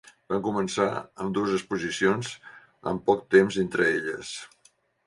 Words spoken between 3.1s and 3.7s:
poc temps